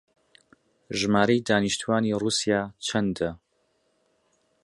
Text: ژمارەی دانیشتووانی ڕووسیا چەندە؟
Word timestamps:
ژمارەی 0.99 1.45
دانیشتووانی 1.47 2.17
ڕووسیا 2.21 2.61
چەندە؟ 2.87 3.29